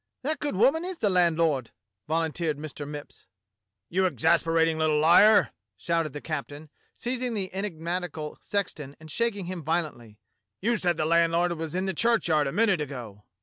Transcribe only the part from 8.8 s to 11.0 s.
and shaking him violently; "you said